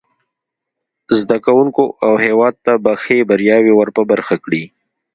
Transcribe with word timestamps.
زده 1.19 1.37
کوونکو 1.45 1.83
او 2.05 2.13
هیواد 2.25 2.55
ته 2.65 2.73
به 2.83 2.91
ښې 3.03 3.17
بریاوې 3.29 3.73
ور 3.75 3.89
په 3.95 4.01
برخه 4.11 4.35
کړي. 4.43 4.63